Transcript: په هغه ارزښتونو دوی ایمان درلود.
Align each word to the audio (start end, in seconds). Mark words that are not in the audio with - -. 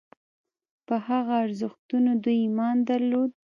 په 0.87 0.95
هغه 1.07 1.33
ارزښتونو 1.45 2.11
دوی 2.23 2.37
ایمان 2.45 2.75
درلود. 2.89 3.31